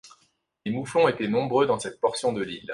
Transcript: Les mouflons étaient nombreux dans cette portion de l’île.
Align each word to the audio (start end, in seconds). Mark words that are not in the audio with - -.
Les 0.65 0.71
mouflons 0.71 1.07
étaient 1.07 1.27
nombreux 1.27 1.67
dans 1.67 1.77
cette 1.77 1.99
portion 1.99 2.33
de 2.33 2.41
l’île. 2.41 2.69